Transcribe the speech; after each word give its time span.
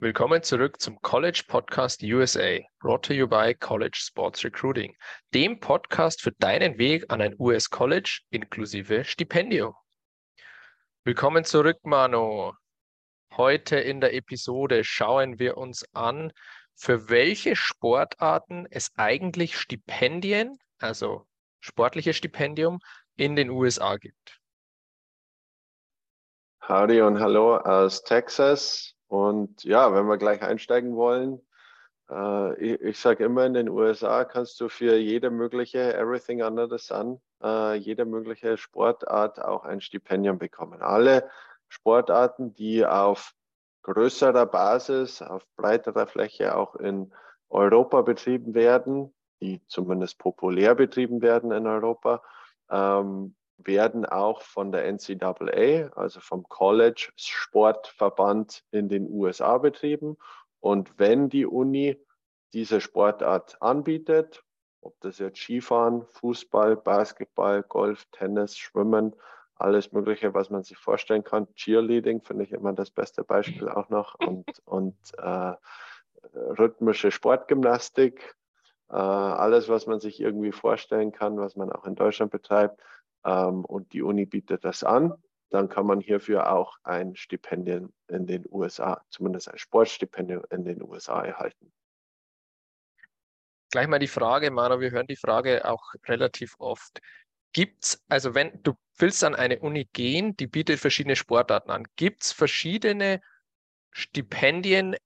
Willkommen 0.00 0.44
zurück 0.44 0.80
zum 0.80 1.02
College 1.02 1.42
Podcast 1.48 2.04
USA, 2.04 2.60
brought 2.78 3.04
to 3.04 3.12
you 3.12 3.26
by 3.26 3.52
College 3.52 3.98
Sports 4.00 4.44
Recruiting, 4.44 4.96
dem 5.34 5.58
Podcast 5.58 6.22
für 6.22 6.30
deinen 6.38 6.78
Weg 6.78 7.06
an 7.08 7.20
ein 7.20 7.34
US 7.40 7.68
College 7.68 8.20
inklusive 8.30 9.04
Stipendium. 9.04 9.74
Willkommen 11.02 11.42
zurück, 11.42 11.78
Mano. 11.82 12.54
Heute 13.36 13.74
in 13.74 14.00
der 14.00 14.14
Episode 14.14 14.84
schauen 14.84 15.40
wir 15.40 15.56
uns 15.56 15.84
an, 15.94 16.32
für 16.76 17.08
welche 17.08 17.56
Sportarten 17.56 18.68
es 18.70 18.92
eigentlich 18.94 19.58
Stipendien, 19.58 20.60
also 20.78 21.26
sportliche 21.58 22.14
Stipendium, 22.14 22.78
in 23.16 23.34
den 23.34 23.50
USA 23.50 23.96
gibt. 23.96 24.38
Howdy 26.68 27.00
und 27.00 27.18
hallo 27.18 27.56
aus 27.56 28.04
Texas. 28.04 28.94
Und 29.08 29.64
ja, 29.64 29.92
wenn 29.94 30.06
wir 30.06 30.18
gleich 30.18 30.42
einsteigen 30.42 30.94
wollen, 30.94 31.40
äh, 32.10 32.54
ich, 32.60 32.80
ich 32.80 32.98
sage 32.98 33.24
immer, 33.24 33.44
in 33.46 33.54
den 33.54 33.68
USA 33.68 34.24
kannst 34.24 34.60
du 34.60 34.68
für 34.68 34.96
jede 34.96 35.30
mögliche 35.30 35.94
Everything 35.94 36.42
Under 36.42 36.68
the 36.68 36.78
Sun, 36.78 37.20
äh, 37.42 37.74
jede 37.74 38.04
mögliche 38.04 38.56
Sportart 38.56 39.40
auch 39.42 39.64
ein 39.64 39.80
Stipendium 39.80 40.38
bekommen. 40.38 40.82
Alle 40.82 41.28
Sportarten, 41.68 42.54
die 42.54 42.84
auf 42.86 43.34
größerer 43.82 44.46
Basis, 44.46 45.22
auf 45.22 45.46
breiterer 45.56 46.06
Fläche 46.06 46.56
auch 46.56 46.76
in 46.76 47.12
Europa 47.48 48.02
betrieben 48.02 48.54
werden, 48.54 49.14
die 49.40 49.62
zumindest 49.66 50.18
populär 50.18 50.74
betrieben 50.74 51.22
werden 51.22 51.52
in 51.52 51.66
Europa, 51.66 52.22
ähm, 52.70 53.34
werden 53.58 54.06
auch 54.06 54.42
von 54.42 54.72
der 54.72 54.90
NCAA, 54.92 55.90
also 55.96 56.20
vom 56.20 56.44
College 56.48 57.10
Sportverband 57.16 58.64
in 58.70 58.88
den 58.88 59.10
USA 59.10 59.58
betrieben. 59.58 60.16
Und 60.60 60.98
wenn 60.98 61.28
die 61.28 61.46
Uni 61.46 62.00
diese 62.52 62.80
Sportart 62.80 63.60
anbietet, 63.60 64.42
ob 64.80 64.98
das 65.00 65.18
jetzt 65.18 65.38
Skifahren, 65.38 66.06
Fußball, 66.06 66.76
Basketball, 66.76 67.62
Golf, 67.62 68.06
Tennis, 68.12 68.56
Schwimmen, 68.56 69.14
alles 69.56 69.92
Mögliche, 69.92 70.34
was 70.34 70.50
man 70.50 70.62
sich 70.62 70.78
vorstellen 70.78 71.24
kann. 71.24 71.52
Cheerleading 71.54 72.22
finde 72.22 72.44
ich 72.44 72.52
immer 72.52 72.72
das 72.72 72.90
beste 72.90 73.24
Beispiel 73.24 73.68
auch 73.68 73.88
noch 73.88 74.14
und, 74.26 74.46
und 74.64 74.96
äh, 75.18 75.54
rhythmische 76.32 77.10
Sportgymnastik, 77.10 78.36
äh, 78.90 78.94
alles, 78.94 79.68
was 79.68 79.86
man 79.86 80.00
sich 80.00 80.20
irgendwie 80.20 80.52
vorstellen 80.52 81.12
kann, 81.12 81.38
was 81.38 81.56
man 81.56 81.72
auch 81.72 81.84
in 81.84 81.96
Deutschland 81.96 82.30
betreibt, 82.30 82.80
und 83.28 83.92
die 83.92 84.02
Uni 84.02 84.26
bietet 84.26 84.64
das 84.64 84.84
an, 84.84 85.14
dann 85.50 85.68
kann 85.68 85.86
man 85.86 86.00
hierfür 86.00 86.52
auch 86.52 86.76
ein 86.82 87.16
Stipendium 87.16 87.92
in 88.08 88.26
den 88.26 88.44
USA, 88.50 89.02
zumindest 89.10 89.50
ein 89.50 89.58
Sportstipendium 89.58 90.42
in 90.50 90.64
den 90.64 90.82
USA 90.82 91.22
erhalten. 91.24 91.72
Gleich 93.70 93.86
mal 93.86 93.98
die 93.98 94.08
Frage, 94.08 94.50
Mara, 94.50 94.80
wir 94.80 94.90
hören 94.90 95.06
die 95.06 95.16
Frage 95.16 95.68
auch 95.68 95.92
relativ 96.06 96.54
oft. 96.58 97.00
Gibt 97.52 97.84
es, 97.84 98.04
also 98.08 98.34
wenn 98.34 98.62
du 98.62 98.74
willst 98.98 99.24
an 99.24 99.34
eine 99.34 99.58
Uni 99.60 99.88
gehen, 99.92 100.36
die 100.36 100.46
bietet 100.46 100.80
verschiedene 100.80 101.16
Sportarten 101.16 101.70
an, 101.70 101.84
gibt 101.96 102.24
es 102.24 102.32
verschiedene 102.32 103.20
Stipendien, 103.90 104.96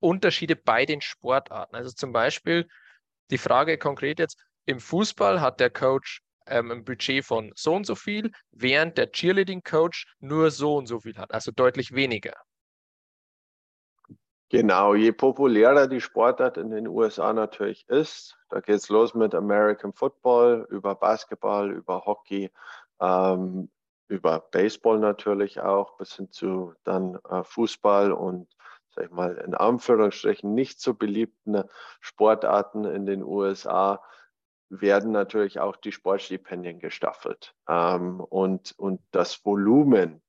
Unterschiede 0.00 0.56
bei 0.56 0.84
den 0.86 1.00
Sportarten? 1.00 1.74
Also 1.74 1.90
zum 1.90 2.12
Beispiel 2.12 2.68
die 3.30 3.38
Frage 3.38 3.78
konkret 3.78 4.18
jetzt, 4.18 4.42
im 4.66 4.80
Fußball 4.80 5.40
hat 5.40 5.60
der 5.60 5.70
Coach 5.70 6.22
ähm, 6.46 6.70
ein 6.70 6.84
Budget 6.84 7.24
von 7.24 7.52
so 7.54 7.74
und 7.74 7.86
so 7.86 7.94
viel, 7.94 8.30
während 8.50 8.98
der 8.98 9.10
Cheerleading-Coach 9.10 10.06
nur 10.20 10.50
so 10.50 10.76
und 10.76 10.86
so 10.86 11.00
viel 11.00 11.16
hat, 11.16 11.32
also 11.32 11.50
deutlich 11.50 11.92
weniger. 11.92 12.34
Genau, 14.48 14.94
je 14.94 15.10
populärer 15.10 15.88
die 15.88 16.00
Sportart 16.00 16.56
in 16.56 16.70
den 16.70 16.86
USA 16.86 17.32
natürlich 17.32 17.88
ist, 17.88 18.36
da 18.48 18.60
geht 18.60 18.76
es 18.76 18.88
los 18.88 19.12
mit 19.12 19.34
American 19.34 19.92
Football, 19.92 20.68
über 20.70 20.94
Basketball, 20.94 21.72
über 21.72 22.06
Hockey, 22.06 22.52
ähm, 23.00 23.68
über 24.06 24.38
Baseball 24.52 25.00
natürlich 25.00 25.60
auch, 25.60 25.96
bis 25.96 26.14
hin 26.14 26.30
zu 26.30 26.74
dann 26.84 27.18
äh, 27.28 27.42
Fußball 27.42 28.12
und 28.12 28.46
sag 28.94 29.06
ich 29.06 29.10
mal 29.10 29.36
in 29.38 29.54
Anführungsstrichen 29.54 30.54
nicht 30.54 30.80
so 30.80 30.94
beliebten 30.94 31.64
Sportarten 32.00 32.84
in 32.84 33.04
den 33.04 33.24
USA 33.24 34.00
werden 34.68 35.12
natürlich 35.12 35.60
auch 35.60 35.76
die 35.76 35.92
Sportstipendien 35.92 36.78
gestaffelt. 36.78 37.54
Ähm, 37.68 38.20
und, 38.20 38.74
und 38.78 39.00
das 39.10 39.44
Volumen 39.44 40.22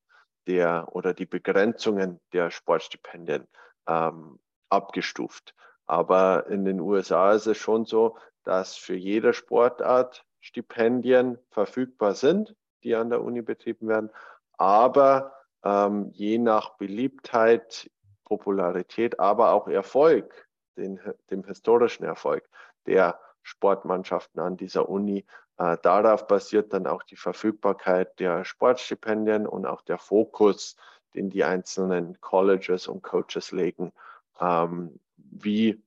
der 0.48 0.88
oder 0.92 1.14
die 1.14 1.25
Begrenzungen 1.25 2.20
der 2.34 2.52
Sportstipendien 2.52 3.48
ähm, 3.88 4.40
abgestuft. 4.70 5.53
Aber 5.86 6.48
in 6.48 6.66
den 6.66 6.80
USA 6.80 7.34
ist 7.34 7.48
es 7.48 7.58
schon 7.58 7.86
so, 7.86 8.18
dass 8.44 8.75
für 8.75 8.96
jede 8.96 9.34
Sportart 9.34 10.25
Stipendien 10.40 11.38
verfügbar 11.50 12.14
sind, 12.14 12.56
die 12.84 12.96
an 12.96 13.09
der 13.09 13.22
Uni 13.22 13.42
betrieben 13.42 13.88
werden. 13.88 14.09
Aber 14.54 15.34
ähm, 15.64 16.12
je 16.14 16.38
nach 16.38 16.78
Beliebtheit, 16.78 17.90
Popularität, 18.24 19.19
aber 19.19 19.52
auch 19.52 19.68
Erfolg, 19.68 20.48
den, 20.78 21.00
dem 21.30 21.44
historischen 21.44 22.04
Erfolg 22.04 22.48
der 22.86 23.19
Sportmannschaften 23.47 24.41
an 24.41 24.58
dieser 24.58 24.90
Uni. 24.90 25.25
Äh, 25.58 25.78
darauf 25.81 26.28
basiert 26.28 26.74
dann 26.74 26.85
auch 26.85 27.03
die 27.03 27.16
Verfügbarkeit 27.16 28.19
der 28.19 28.44
Sportstipendien 28.44 29.47
und 29.47 29.66
auch 29.66 29.81
der 29.81 29.97
Fokus, 29.97 30.75
den 31.16 31.30
die 31.30 31.46
einzelnen 31.46 32.19
Colleges 32.19 32.88
und 32.88 33.02
Coaches 33.03 33.52
legen, 33.52 33.94
ähm, 34.40 35.00
wie 35.16 35.81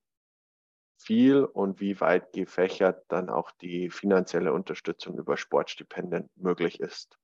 viel 0.97 1.45
und 1.45 1.81
wie 1.81 2.01
weit 2.01 2.33
gefächert 2.33 3.05
dann 3.09 3.29
auch 3.29 3.51
die 3.51 3.91
finanzielle 3.91 4.53
Unterstützung 4.53 5.19
über 5.19 5.37
Sportstipendien 5.37 6.31
möglich 6.37 6.81
ist. 6.81 7.19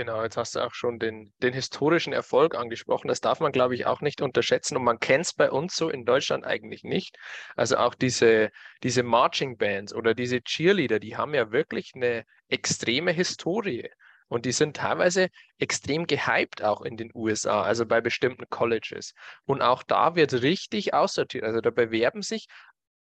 Genau, 0.00 0.22
jetzt 0.22 0.38
hast 0.38 0.54
du 0.56 0.60
auch 0.60 0.72
schon 0.72 0.98
den, 0.98 1.30
den 1.42 1.52
historischen 1.52 2.14
Erfolg 2.14 2.54
angesprochen. 2.54 3.08
Das 3.08 3.20
darf 3.20 3.40
man, 3.40 3.52
glaube 3.52 3.74
ich, 3.74 3.84
auch 3.84 4.00
nicht 4.00 4.22
unterschätzen. 4.22 4.78
Und 4.78 4.84
man 4.84 4.98
kennt 4.98 5.26
es 5.26 5.34
bei 5.34 5.50
uns 5.50 5.76
so 5.76 5.90
in 5.90 6.06
Deutschland 6.06 6.46
eigentlich 6.46 6.84
nicht. 6.84 7.18
Also 7.54 7.76
auch 7.76 7.94
diese, 7.94 8.50
diese 8.82 9.02
Marching 9.02 9.58
Bands 9.58 9.92
oder 9.92 10.14
diese 10.14 10.40
Cheerleader, 10.40 11.00
die 11.00 11.18
haben 11.18 11.34
ja 11.34 11.52
wirklich 11.52 11.92
eine 11.94 12.24
extreme 12.48 13.12
Historie. 13.12 13.90
Und 14.28 14.46
die 14.46 14.52
sind 14.52 14.78
teilweise 14.78 15.28
extrem 15.58 16.06
gehypt 16.06 16.64
auch 16.64 16.80
in 16.80 16.96
den 16.96 17.10
USA, 17.14 17.62
also 17.62 17.84
bei 17.84 18.00
bestimmten 18.00 18.48
Colleges. 18.48 19.12
Und 19.44 19.60
auch 19.60 19.82
da 19.82 20.16
wird 20.16 20.32
richtig 20.32 20.94
aussortiert. 20.94 21.44
Also 21.44 21.60
da 21.60 21.68
bewerben 21.68 22.22
sich 22.22 22.46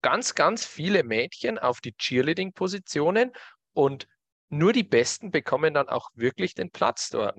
ganz, 0.01 0.33
ganz 0.33 0.65
viele 0.65 1.03
Mädchen 1.03 1.59
auf 1.59 1.81
die 1.81 1.93
Cheerleading-Positionen 1.93 3.31
und 3.73 4.07
nur 4.49 4.73
die 4.73 4.83
Besten 4.83 5.31
bekommen 5.31 5.73
dann 5.73 5.89
auch 5.89 6.09
wirklich 6.15 6.55
den 6.55 6.71
Platz 6.71 7.09
dort. 7.09 7.37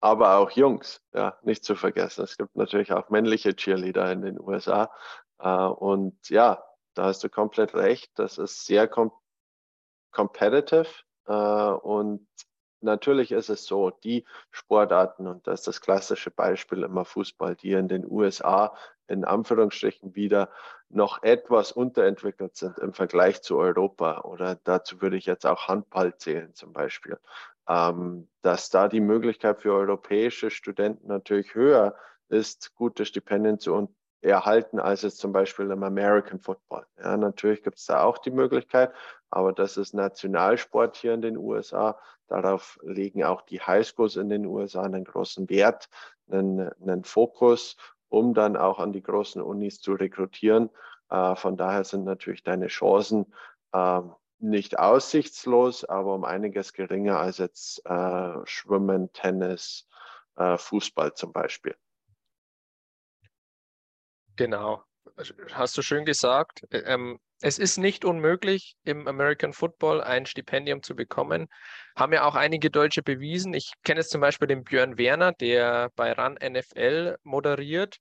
Aber 0.00 0.38
auch 0.38 0.50
Jungs, 0.50 1.00
ja, 1.12 1.38
nicht 1.42 1.64
zu 1.64 1.76
vergessen. 1.76 2.24
Es 2.24 2.36
gibt 2.36 2.56
natürlich 2.56 2.92
auch 2.92 3.08
männliche 3.10 3.54
Cheerleader 3.54 4.10
in 4.10 4.22
den 4.22 4.40
USA. 4.40 4.90
Äh, 5.38 5.48
und 5.48 6.28
ja, 6.28 6.62
da 6.94 7.04
hast 7.04 7.22
du 7.22 7.28
komplett 7.28 7.74
recht. 7.74 8.10
Das 8.16 8.38
ist 8.38 8.66
sehr 8.66 8.88
com 8.88 9.12
competitive. 10.10 10.88
Äh, 11.26 11.32
und 11.32 12.26
natürlich 12.82 13.32
ist 13.32 13.48
es 13.48 13.64
so, 13.64 13.90
die 13.90 14.24
Sportarten, 14.50 15.26
und 15.26 15.46
das 15.46 15.60
ist 15.60 15.66
das 15.68 15.80
klassische 15.80 16.30
Beispiel 16.30 16.82
immer 16.82 17.04
Fußball, 17.04 17.56
die 17.56 17.72
in 17.72 17.88
den 17.88 18.04
USA 18.10 18.74
in 19.08 19.24
Anführungsstrichen 19.24 20.14
wieder 20.14 20.48
noch 20.88 21.22
etwas 21.22 21.72
unterentwickelt 21.72 22.56
sind 22.56 22.78
im 22.78 22.92
Vergleich 22.92 23.42
zu 23.42 23.58
Europa. 23.58 24.22
Oder 24.22 24.56
dazu 24.64 25.00
würde 25.00 25.16
ich 25.16 25.26
jetzt 25.26 25.46
auch 25.46 25.68
Handball 25.68 26.16
zählen 26.16 26.54
zum 26.54 26.72
Beispiel. 26.72 27.18
Ähm, 27.68 28.28
dass 28.42 28.70
da 28.70 28.88
die 28.88 29.00
Möglichkeit 29.00 29.62
für 29.62 29.72
europäische 29.72 30.50
Studenten 30.50 31.06
natürlich 31.06 31.54
höher 31.54 31.94
ist, 32.28 32.74
gute 32.74 33.04
Stipendien 33.04 33.58
zu 33.58 33.94
erhalten, 34.20 34.78
als 34.78 35.02
jetzt 35.02 35.18
zum 35.18 35.32
Beispiel 35.32 35.70
im 35.70 35.82
American 35.82 36.40
Football. 36.40 36.86
Ja, 36.98 37.16
natürlich 37.16 37.62
gibt 37.62 37.78
es 37.78 37.86
da 37.86 38.02
auch 38.02 38.18
die 38.18 38.30
Möglichkeit, 38.30 38.92
aber 39.30 39.52
das 39.52 39.76
ist 39.76 39.94
Nationalsport 39.94 40.96
hier 40.96 41.14
in 41.14 41.22
den 41.22 41.36
USA. 41.36 41.98
Darauf 42.32 42.78
legen 42.82 43.24
auch 43.24 43.42
die 43.42 43.60
Highschools 43.60 44.16
in 44.16 44.30
den 44.30 44.46
USA 44.46 44.84
einen 44.84 45.04
großen 45.04 45.50
Wert, 45.50 45.90
einen, 46.30 46.70
einen 46.80 47.04
Fokus 47.04 47.76
um 48.12 48.34
dann 48.34 48.56
auch 48.56 48.78
an 48.78 48.92
die 48.92 49.02
großen 49.02 49.40
Unis 49.40 49.80
zu 49.80 49.94
rekrutieren. 49.94 50.70
Äh, 51.08 51.34
von 51.34 51.56
daher 51.56 51.84
sind 51.84 52.04
natürlich 52.04 52.42
deine 52.42 52.66
Chancen 52.66 53.32
äh, 53.72 54.02
nicht 54.38 54.78
aussichtslos, 54.78 55.84
aber 55.84 56.14
um 56.14 56.24
einiges 56.24 56.74
geringer 56.74 57.18
als 57.18 57.38
jetzt 57.38 57.84
äh, 57.86 58.34
Schwimmen, 58.44 59.12
Tennis, 59.14 59.88
äh, 60.36 60.58
Fußball 60.58 61.14
zum 61.14 61.32
Beispiel. 61.32 61.74
Genau. 64.36 64.84
Hast 65.52 65.76
du 65.76 65.82
schön 65.82 66.04
gesagt. 66.04 66.62
Ähm, 66.70 67.18
es 67.40 67.58
ist 67.58 67.76
nicht 67.76 68.04
unmöglich, 68.04 68.76
im 68.84 69.08
American 69.08 69.52
Football 69.52 70.00
ein 70.00 70.26
Stipendium 70.26 70.82
zu 70.82 70.94
bekommen. 70.94 71.48
Haben 71.96 72.12
ja 72.12 72.24
auch 72.24 72.36
einige 72.36 72.70
Deutsche 72.70 73.02
bewiesen. 73.02 73.52
Ich 73.52 73.72
kenne 73.82 74.00
jetzt 74.00 74.10
zum 74.10 74.20
Beispiel 74.20 74.48
den 74.48 74.64
Björn 74.64 74.96
Werner, 74.96 75.32
der 75.32 75.90
bei 75.96 76.12
RAN 76.12 76.34
NFL 76.34 77.16
moderiert. 77.22 77.98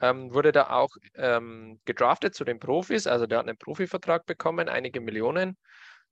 Ähm, 0.00 0.32
wurde 0.32 0.52
da 0.52 0.70
auch 0.70 0.90
ähm, 1.16 1.80
gedraftet 1.84 2.34
zu 2.34 2.44
den 2.44 2.60
Profis. 2.60 3.08
Also 3.08 3.26
der 3.26 3.38
hat 3.38 3.48
einen 3.48 3.58
Profivertrag 3.58 4.26
bekommen, 4.26 4.68
einige 4.68 5.00
Millionen. 5.00 5.56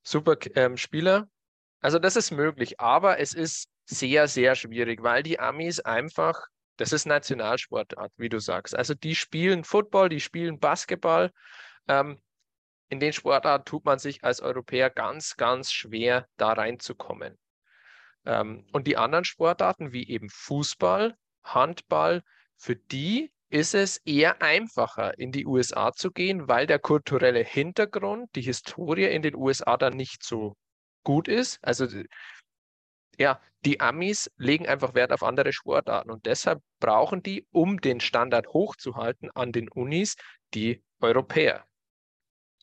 Super 0.02 0.37
ähm, 0.56 0.76
Spieler. 0.76 1.28
Also 1.81 2.00
das 2.00 2.17
ist 2.17 2.32
möglich, 2.32 2.81
aber 2.81 3.20
es 3.20 3.32
ist 3.32 3.69
sehr, 3.84 4.26
sehr 4.26 4.56
schwierig, 4.56 5.02
weil 5.02 5.23
die 5.23 5.38
Amis 5.38 5.78
einfach, 5.78 6.46
das 6.76 6.93
ist 6.93 7.06
Nationalsportart, 7.06 8.12
wie 8.17 8.28
du 8.28 8.38
sagst. 8.38 8.76
Also 8.76 8.94
die 8.94 9.14
spielen 9.14 9.64
Football, 9.64 10.08
die 10.08 10.20
spielen 10.20 10.58
Basketball. 10.58 11.32
Ähm, 11.88 12.20
in 12.88 13.00
den 13.00 13.12
Sportarten 13.12 13.64
tut 13.64 13.84
man 13.84 13.99
sich 13.99 14.23
als 14.23 14.40
Europäer 14.40 14.90
ganz, 14.90 15.37
ganz 15.37 15.73
schwer, 15.73 16.28
da 16.37 16.52
reinzukommen. 16.52 17.38
Ähm, 18.25 18.67
und 18.73 18.87
die 18.87 18.96
anderen 18.96 19.25
Sportarten, 19.25 19.93
wie 19.93 20.08
eben 20.08 20.28
Fußball, 20.31 21.17
Handball, 21.44 22.23
für 22.56 22.76
die 22.76 23.32
ist 23.49 23.75
es 23.75 23.99
eher 23.99 24.43
einfacher, 24.43 25.19
in 25.19 25.31
die 25.31 25.46
USA 25.46 25.93
zu 25.93 26.11
gehen, 26.11 26.49
weil 26.49 26.67
der 26.67 26.78
kulturelle 26.78 27.44
Hintergrund, 27.44 28.34
die 28.34 28.43
Historie 28.43 29.06
in 29.06 29.23
den 29.23 29.37
USA 29.37 29.76
dann 29.76 29.94
nicht 29.94 30.25
so 30.25 30.56
gut 31.05 31.28
ist. 31.28 31.58
Also 31.62 31.87
ja, 33.19 33.41
die 33.65 33.81
Amis 33.81 34.31
legen 34.37 34.67
einfach 34.67 34.95
Wert 34.95 35.13
auf 35.13 35.23
andere 35.23 35.53
Sportarten 35.53 36.11
und 36.11 36.27
deshalb 36.27 36.63
brauchen 36.81 37.23
die, 37.23 37.47
um 37.51 37.81
den 37.81 38.01
Standard 38.01 38.49
hochzuhalten 38.49 39.31
an 39.33 39.53
den 39.53 39.69
Unis, 39.69 40.17
die 40.55 40.83
Europäer. 41.01 41.67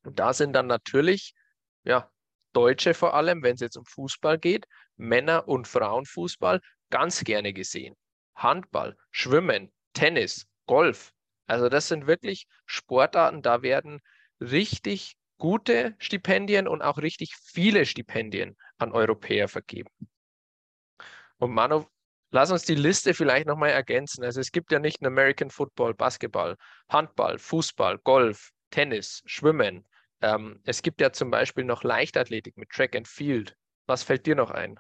Und 0.04 0.20
da 0.20 0.34
sind 0.34 0.54
dann 0.54 0.68
natürlich, 0.68 1.34
ja, 1.84 2.10
Deutsche 2.54 2.94
vor 2.94 3.16
allem, 3.16 3.42
wenn 3.42 3.56
es 3.56 3.62
jetzt 3.62 3.78
um 3.78 3.86
Fußball 3.86 4.38
geht, 4.38 4.68
Männer- 4.96 5.48
und 5.48 5.68
Frauenfußball 5.68 6.62
ganz 6.90 7.24
gerne 7.24 7.52
gesehen. 7.54 7.96
Handball, 8.36 8.96
Schwimmen, 9.12 9.72
Tennis, 9.94 10.46
Golf. 10.68 11.12
Also 11.48 11.70
das 11.70 11.88
sind 11.88 12.08
wirklich 12.08 12.48
Sportarten, 12.66 13.42
da 13.42 13.62
werden 13.62 14.02
richtig 14.40 15.16
gute 15.38 15.96
Stipendien 16.00 16.68
und 16.68 16.82
auch 16.82 16.98
richtig 16.98 17.36
viele 17.36 17.86
Stipendien 17.86 18.56
an 18.78 18.92
Europäer 18.92 19.48
vergeben. 19.48 19.90
Und 21.44 21.54
Manu, 21.54 21.86
lass 22.32 22.52
uns 22.52 22.64
die 22.64 22.76
Liste 22.76 23.14
vielleicht 23.14 23.48
nochmal 23.48 23.70
ergänzen. 23.70 24.24
Also 24.24 24.40
es 24.40 24.52
gibt 24.52 24.72
ja 24.72 24.80
nicht 24.80 25.02
nur 25.02 25.12
American 25.12 25.50
Football, 25.50 25.94
Basketball, 25.94 26.58
Handball, 26.90 27.38
Fußball, 27.38 27.98
Golf, 28.00 28.52
Tennis, 28.72 29.22
Schwimmen, 29.26 29.86
ähm, 30.24 30.62
es 30.64 30.82
gibt 30.82 31.02
ja 31.02 31.12
zum 31.12 31.30
Beispiel 31.30 31.66
noch 31.66 31.84
Leichtathletik 31.84 32.56
mit 32.58 32.70
Track 32.70 32.96
and 32.96 33.10
Field. 33.10 33.58
Was 33.88 34.04
fällt 34.04 34.26
dir 34.26 34.36
noch 34.36 34.52
ein? 34.52 34.80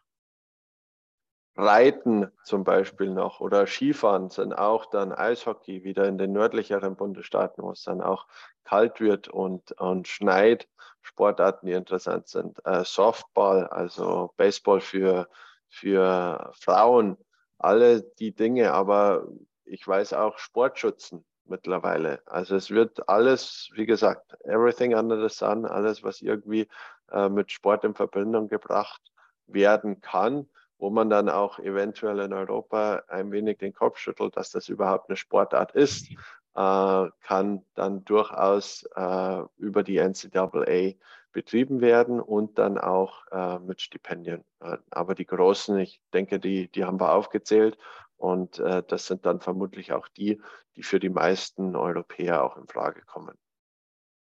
Reiten 1.57 2.31
zum 2.45 2.63
Beispiel 2.63 3.09
noch 3.09 3.41
oder 3.41 3.67
Skifahren 3.67 4.29
sind 4.29 4.53
auch 4.53 4.85
dann 4.85 5.11
Eishockey 5.11 5.83
wieder 5.83 6.07
in 6.07 6.17
den 6.17 6.31
nördlicheren 6.31 6.95
Bundesstaaten, 6.95 7.61
wo 7.61 7.71
es 7.71 7.83
dann 7.83 8.01
auch 8.01 8.25
kalt 8.63 9.01
wird 9.01 9.27
und, 9.27 9.73
und 9.73 10.07
schneit. 10.07 10.67
Sportarten, 11.01 11.65
die 11.67 11.73
interessant 11.73 12.29
sind. 12.29 12.65
Äh, 12.65 12.85
Softball, 12.85 13.67
also 13.67 14.33
Baseball 14.37 14.79
für, 14.79 15.27
für 15.73 16.51
Frauen, 16.59 17.17
alle 17.57 18.03
die 18.03 18.33
Dinge. 18.33 18.73
Aber 18.73 19.27
ich 19.65 19.87
weiß 19.87 20.13
auch 20.13 20.37
Sportschützen 20.37 21.25
mittlerweile. 21.45 22.21
Also 22.25 22.55
es 22.55 22.69
wird 22.69 23.09
alles, 23.09 23.69
wie 23.73 23.85
gesagt, 23.85 24.37
everything 24.45 24.95
under 24.95 25.17
the 25.27 25.33
sun, 25.33 25.65
alles, 25.65 26.03
was 26.03 26.21
irgendwie 26.21 26.67
äh, 27.11 27.27
mit 27.27 27.51
Sport 27.51 27.83
in 27.83 27.95
Verbindung 27.95 28.47
gebracht 28.47 29.01
werden 29.47 29.99
kann, 29.99 30.47
wo 30.77 30.89
man 30.89 31.09
dann 31.09 31.27
auch 31.27 31.59
eventuell 31.59 32.19
in 32.19 32.33
Europa 32.33 33.03
ein 33.07 33.31
wenig 33.31 33.57
den 33.57 33.73
Kopf 33.73 33.97
schüttelt, 33.97 34.37
dass 34.37 34.51
das 34.51 34.69
überhaupt 34.69 35.09
eine 35.09 35.17
Sportart 35.17 35.73
ist, 35.73 36.07
äh, 36.55 37.09
kann 37.21 37.65
dann 37.75 38.05
durchaus 38.05 38.83
äh, 38.95 39.43
über 39.57 39.83
die 39.83 39.97
NCAA 39.97 40.93
betrieben 41.31 41.81
werden 41.81 42.21
und 42.21 42.57
dann 42.59 42.77
auch 42.77 43.25
äh, 43.31 43.59
mit 43.59 43.81
Stipendien. 43.81 44.43
Äh, 44.61 44.77
aber 44.91 45.15
die 45.15 45.25
großen, 45.25 45.77
ich 45.79 46.01
denke, 46.13 46.39
die, 46.39 46.69
die 46.69 46.85
haben 46.85 46.99
wir 46.99 47.11
aufgezählt 47.11 47.77
und 48.17 48.59
äh, 48.59 48.83
das 48.87 49.07
sind 49.07 49.25
dann 49.25 49.41
vermutlich 49.41 49.91
auch 49.91 50.07
die, 50.09 50.41
die 50.75 50.83
für 50.83 50.99
die 50.99 51.09
meisten 51.09 51.75
Europäer 51.75 52.43
auch 52.43 52.57
in 52.57 52.67
Frage 52.67 53.01
kommen. 53.01 53.35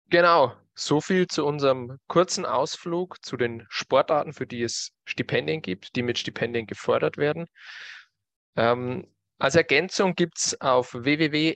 Genau, 0.08 0.52
so 0.75 1.00
viel 1.00 1.26
zu 1.26 1.46
unserem 1.46 1.99
kurzen 2.06 2.44
Ausflug 2.44 3.25
zu 3.25 3.37
den 3.37 3.64
Sportarten, 3.69 4.32
für 4.32 4.46
die 4.46 4.62
es 4.62 4.93
Stipendien 5.05 5.62
gibt, 5.62 5.96
die 5.96 6.02
mit 6.02 6.19
Stipendien 6.19 6.67
gefördert 6.67 7.17
werden. 7.17 7.46
Ähm, 8.56 9.06
als 9.42 9.54
Ergänzung 9.56 10.14
gibt 10.14 10.38
es 10.38 10.60
auf 10.60 10.94
www.ncaa.org 10.94 11.54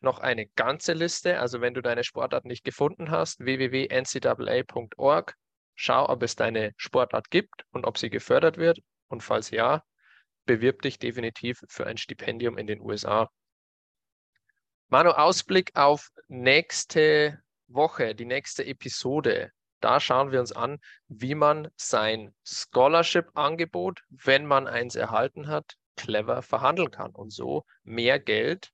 noch 0.00 0.20
eine 0.20 0.46
ganze 0.46 0.92
Liste. 0.92 1.40
Also 1.40 1.60
wenn 1.60 1.74
du 1.74 1.82
deine 1.82 2.04
Sportart 2.04 2.44
nicht 2.44 2.62
gefunden 2.62 3.10
hast, 3.10 3.40
www.ncaa.org, 3.40 5.34
schau, 5.74 6.08
ob 6.08 6.22
es 6.22 6.36
deine 6.36 6.70
Sportart 6.76 7.30
gibt 7.30 7.64
und 7.72 7.84
ob 7.84 7.98
sie 7.98 8.10
gefördert 8.10 8.58
wird. 8.58 8.78
Und 9.08 9.24
falls 9.24 9.50
ja, 9.50 9.82
bewirb 10.44 10.82
dich 10.82 11.00
definitiv 11.00 11.58
für 11.68 11.88
ein 11.88 11.96
Stipendium 11.96 12.58
in 12.58 12.68
den 12.68 12.80
USA. 12.80 13.28
Manu, 14.86 15.10
Ausblick 15.10 15.74
auf 15.74 16.10
nächste 16.28 17.40
Woche, 17.66 18.14
die 18.14 18.26
nächste 18.26 18.64
Episode. 18.64 19.50
Da 19.80 20.00
schauen 20.00 20.32
wir 20.32 20.40
uns 20.40 20.52
an, 20.52 20.78
wie 21.08 21.34
man 21.34 21.68
sein 21.76 22.34
Scholarship-Angebot, 22.44 24.02
wenn 24.08 24.46
man 24.46 24.66
eins 24.66 24.96
erhalten 24.96 25.48
hat, 25.48 25.74
clever 25.96 26.42
verhandeln 26.42 26.90
kann 26.90 27.12
und 27.12 27.30
so 27.30 27.64
mehr 27.84 28.18
Geld 28.18 28.70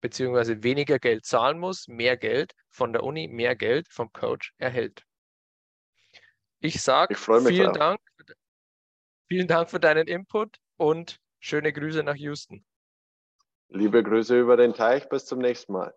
beziehungsweise 0.00 0.62
weniger 0.62 0.98
Geld 0.98 1.26
zahlen 1.26 1.58
muss, 1.58 1.86
mehr 1.86 2.16
Geld 2.16 2.54
von 2.70 2.92
der 2.92 3.02
Uni, 3.02 3.28
mehr 3.28 3.54
Geld 3.54 3.86
vom 3.90 4.10
Coach 4.12 4.54
erhält. 4.56 5.04
Ich 6.60 6.80
sage 6.80 7.14
vielen 7.14 7.72
Dank 7.72 8.00
Vielen 9.32 9.46
Dank 9.46 9.70
für 9.70 9.78
deinen 9.78 10.08
Input 10.08 10.56
und 10.76 11.20
schöne 11.38 11.72
Grüße 11.72 12.02
nach 12.02 12.16
Houston. 12.16 12.64
Liebe 13.68 14.02
Grüße 14.02 14.36
über 14.36 14.56
den 14.56 14.74
Teich. 14.74 15.08
Bis 15.08 15.24
zum 15.24 15.38
nächsten 15.38 15.72
Mal. 15.72 15.94